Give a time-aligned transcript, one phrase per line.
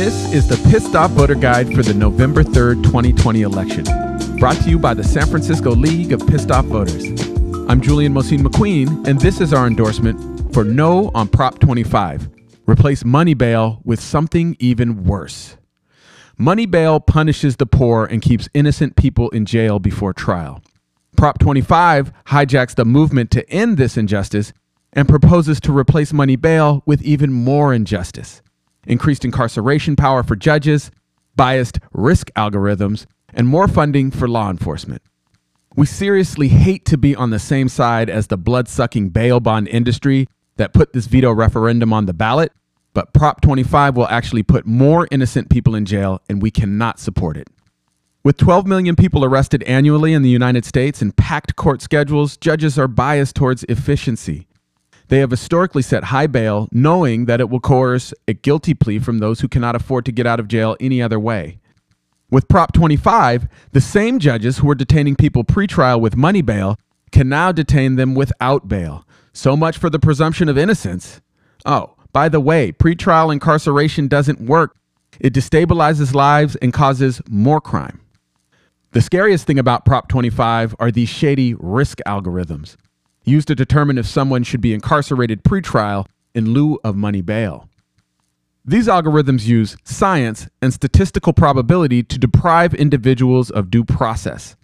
[0.00, 3.84] This is the Pissed Off Voter Guide for the November 3rd, 2020 election.
[4.38, 7.04] Brought to you by the San Francisco League of Pissed Off Voters.
[7.68, 12.30] I'm Julian Mosine McQueen, and this is our endorsement for No on Prop 25.
[12.66, 15.58] Replace money bail with something even worse.
[16.38, 20.62] Money bail punishes the poor and keeps innocent people in jail before trial.
[21.18, 24.54] Prop 25 hijacks the movement to end this injustice
[24.94, 28.40] and proposes to replace money bail with even more injustice
[28.86, 30.90] increased incarceration power for judges,
[31.36, 35.02] biased risk algorithms, and more funding for law enforcement.
[35.76, 39.68] We seriously hate to be on the same side as the blood sucking bail bond
[39.68, 40.26] industry
[40.56, 42.52] that put this veto referendum on the ballot,
[42.92, 47.36] but Prop 25 will actually put more innocent people in jail, and we cannot support
[47.36, 47.48] it.
[48.22, 52.78] With 12 million people arrested annually in the United States and packed court schedules, judges
[52.78, 54.46] are biased towards efficiency.
[55.10, 59.18] They have historically set high bail, knowing that it will coerce a guilty plea from
[59.18, 61.58] those who cannot afford to get out of jail any other way.
[62.30, 66.78] With Prop 25, the same judges who were detaining people pretrial with money bail
[67.10, 69.04] can now detain them without bail.
[69.32, 71.20] So much for the presumption of innocence.
[71.66, 74.76] Oh, by the way, pretrial incarceration doesn't work.
[75.18, 78.00] It destabilizes lives and causes more crime.
[78.92, 82.76] The scariest thing about Prop 25 are these shady risk algorithms
[83.24, 87.68] used to determine if someone should be incarcerated pretrial in lieu of money bail.
[88.64, 94.56] These algorithms use science and statistical probability to deprive individuals of due process.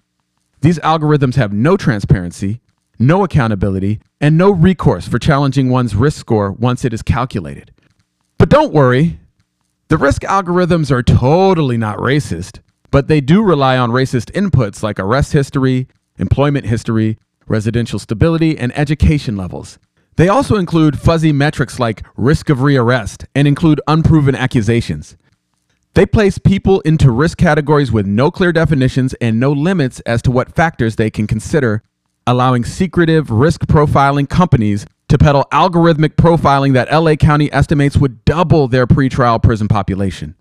[0.60, 2.60] These algorithms have no transparency,
[2.98, 7.72] no accountability, and no recourse for challenging one's risk score once it is calculated.
[8.38, 9.18] But don't worry,
[9.88, 14.98] the risk algorithms are totally not racist, but they do rely on racist inputs like
[14.98, 19.78] arrest history, employment history, residential stability, and education levels.
[20.16, 25.16] They also include fuzzy metrics like risk of rearrest and include unproven accusations.
[25.94, 30.30] They place people into risk categories with no clear definitions and no limits as to
[30.30, 31.82] what factors they can consider,
[32.26, 38.68] allowing secretive risk profiling companies to peddle algorithmic profiling that LA County estimates would double
[38.68, 40.34] their pretrial prison population.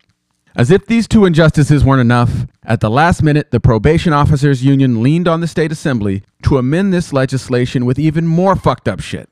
[0.58, 5.04] As if these two injustices weren't enough, at the last minute, the Probation Officers Union
[5.04, 9.30] leaned on the state assembly to amend this legislation with even more fucked up shit.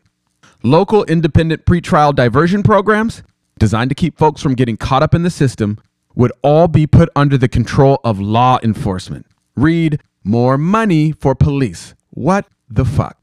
[0.64, 3.24] Local independent pretrial diversion programs,
[3.58, 5.80] designed to keep folks from getting caught up in the system,
[6.14, 9.26] would all be put under the control of law enforcement.
[9.56, 11.96] Read, more money for police.
[12.10, 13.18] What the fuck?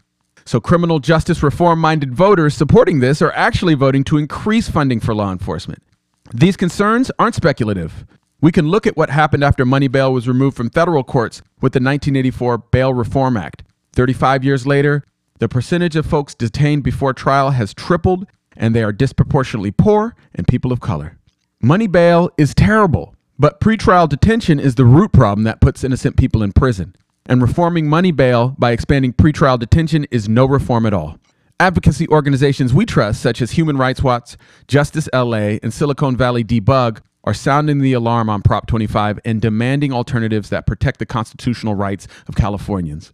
[0.46, 5.14] So, criminal justice reform minded voters supporting this are actually voting to increase funding for
[5.14, 5.82] law enforcement.
[6.32, 8.06] These concerns aren't speculative.
[8.40, 11.72] We can look at what happened after money bail was removed from federal courts with
[11.72, 13.64] the 1984 Bail Reform Act.
[13.94, 15.02] 35 years later,
[15.40, 20.46] the percentage of folks detained before trial has tripled, and they are disproportionately poor and
[20.46, 21.18] people of color.
[21.60, 26.44] Money bail is terrible, but pretrial detention is the root problem that puts innocent people
[26.44, 26.94] in prison.
[27.26, 31.18] And reforming money bail by expanding pretrial detention is no reform at all.
[31.60, 37.02] Advocacy organizations we trust, such as Human Rights Watch, Justice LA, and Silicon Valley Debug,
[37.22, 42.08] are sounding the alarm on Prop 25 and demanding alternatives that protect the constitutional rights
[42.26, 43.12] of Californians.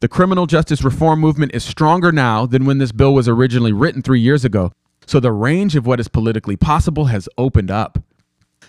[0.00, 4.02] The criminal justice reform movement is stronger now than when this bill was originally written
[4.02, 4.70] three years ago,
[5.06, 7.98] so the range of what is politically possible has opened up.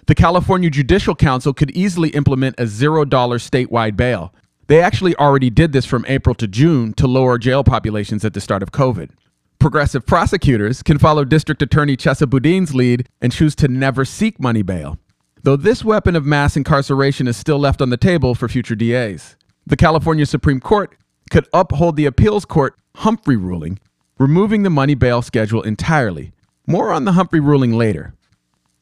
[0.08, 4.34] The California Judicial Council could easily implement a $0 statewide bail,
[4.70, 8.40] they actually already did this from April to June to lower jail populations at the
[8.40, 9.10] start of COVID.
[9.58, 14.62] Progressive prosecutors can follow District Attorney Chesa Boudin's lead and choose to never seek money
[14.62, 15.00] bail,
[15.42, 19.36] though this weapon of mass incarceration is still left on the table for future DAs.
[19.66, 20.96] The California Supreme Court
[21.32, 23.80] could uphold the appeals court Humphrey ruling,
[24.20, 26.32] removing the money bail schedule entirely.
[26.68, 28.14] More on the Humphrey ruling later.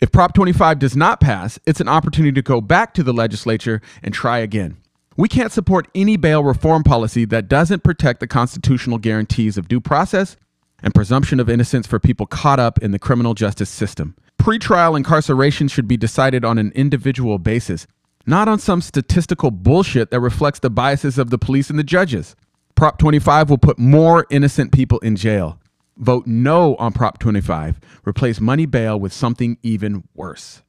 [0.02, 3.82] If Prop 25 does not pass, it's an opportunity to go back to the legislature
[4.04, 4.78] and try again.
[5.18, 9.82] We can't support any bail reform policy that doesn't protect the constitutional guarantees of due
[9.82, 10.38] process
[10.84, 14.16] and presumption of innocence for people caught up in the criminal justice system.
[14.40, 17.88] Pretrial incarceration should be decided on an individual basis,
[18.28, 22.36] not on some statistical bullshit that reflects the biases of the police and the judges.
[22.76, 25.60] Prop 25 will put more innocent people in jail.
[25.98, 27.80] Vote no on Prop 25.
[28.06, 30.62] Replace money bail with something even worse.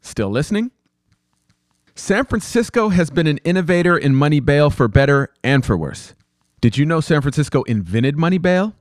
[0.00, 0.70] Still listening?
[1.94, 6.14] San Francisco has been an innovator in money bail for better and for worse.
[6.62, 8.74] Did you know San Francisco invented money bail?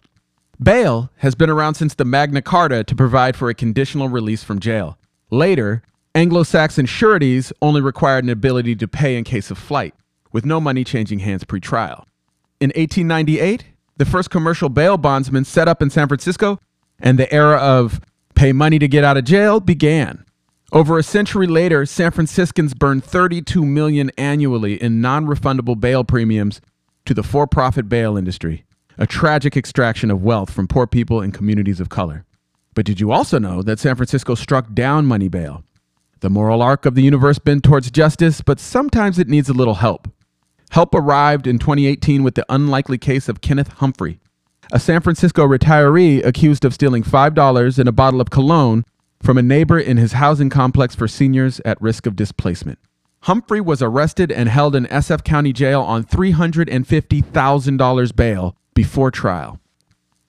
[0.64, 4.60] Bail has been around since the Magna Carta to provide for a conditional release from
[4.60, 4.98] jail.
[5.30, 5.82] Later,
[6.16, 9.94] Anglo Saxon sureties only required an ability to pay in case of flight,
[10.32, 12.08] with no money changing hands pre trial.
[12.62, 13.66] In 1898,
[13.98, 16.60] the first commercial bail bondsman set up in San Francisco,
[17.00, 18.00] and the era of
[18.36, 20.24] pay money to get out of jail began.
[20.74, 26.62] Over a century later, San Franciscans burn 32 million annually in non-refundable bail premiums
[27.04, 28.64] to the for-profit bail industry,
[28.98, 32.24] a tragic extraction of wealth from poor people and communities of color.
[32.74, 35.66] But did you also know that San Francisco struck down money bail?
[36.22, 39.76] The moral arc of the universe bent towards justice, but sometimes it needs a little
[39.76, 40.08] help.
[40.70, 44.22] Help arrived in 2018 with the unlikely case of Kenneth Humphrey,
[44.72, 48.86] a San Francisco retiree accused of stealing $5 and a bottle of cologne
[49.22, 52.78] from a neighbor in his housing complex for seniors at risk of displacement.
[53.26, 59.60] Humphrey was arrested and held in SF County Jail on $350,000 bail before trial.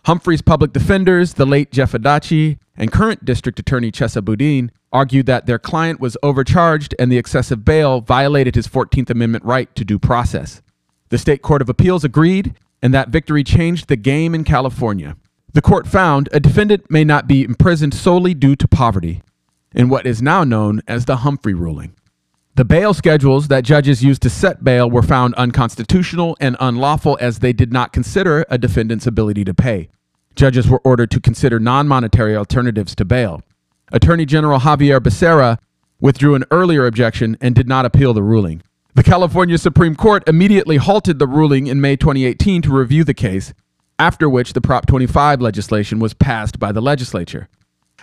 [0.04, 5.46] Humphrey's public defenders, the late Jeff Adachi and current District Attorney Chesa Boudin, argued that
[5.46, 9.98] their client was overcharged and the excessive bail violated his 14th Amendment right to due
[9.98, 10.60] process.
[11.08, 15.16] The State Court of Appeals agreed, and that victory changed the game in California.
[15.54, 19.22] The court found a defendant may not be imprisoned solely due to poverty,
[19.74, 21.94] in what is now known as the Humphrey ruling.
[22.54, 27.38] The bail schedules that judges used to set bail were found unconstitutional and unlawful as
[27.38, 29.88] they did not consider a defendant's ability to pay.
[30.34, 33.42] Judges were ordered to consider non monetary alternatives to bail.
[33.90, 35.58] Attorney General Xavier Becerra
[36.00, 38.62] withdrew an earlier objection and did not appeal the ruling.
[38.94, 43.52] The California Supreme Court immediately halted the ruling in May 2018 to review the case
[44.02, 47.48] after which the Prop 25 legislation was passed by the legislature.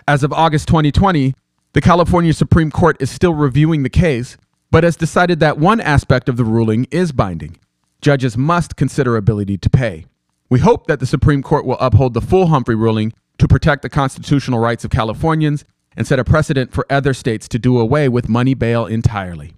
[0.08, 1.34] As of August 2020,
[1.74, 4.38] the California Supreme Court is still reviewing the case,
[4.72, 7.58] but has decided that one aspect of the ruling is binding.
[8.02, 10.06] Judges must consider ability to pay.
[10.50, 13.90] We hope that the Supreme Court will uphold the full Humphrey ruling to protect the
[13.90, 15.66] constitutional rights of Californians
[15.98, 19.52] and set a precedent for other states to do away with money bail entirely.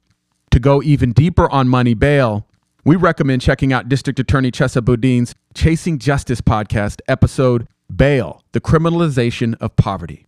[0.50, 2.48] To go even deeper on money bail,
[2.84, 9.56] we recommend checking out District Attorney Chesa Boudin's Chasing Justice podcast episode Bail, the Criminalization
[9.60, 10.26] of Poverty.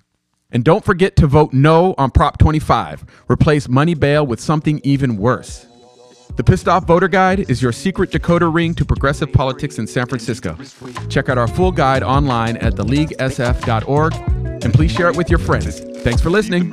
[0.51, 3.05] And don't forget to vote no on Prop 25.
[3.29, 5.65] Replace money bail with something even worse.
[6.35, 10.07] The Pissed Off Voter Guide is your secret decoder ring to progressive politics in San
[10.07, 10.57] Francisco.
[11.09, 14.13] Check out our full guide online at theleaguesf.org
[14.63, 15.79] and please share it with your friends.
[16.01, 16.69] Thanks for listening.